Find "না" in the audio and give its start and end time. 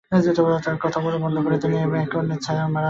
2.73-2.79